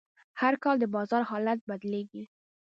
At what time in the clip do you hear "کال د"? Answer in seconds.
0.63-0.85